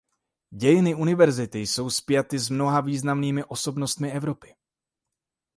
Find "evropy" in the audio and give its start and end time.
4.11-4.55